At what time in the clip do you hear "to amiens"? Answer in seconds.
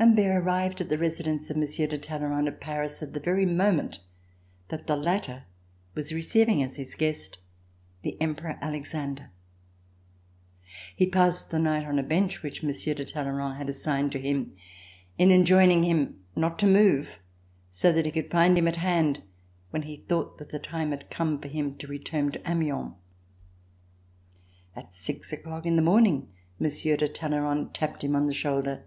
22.32-22.94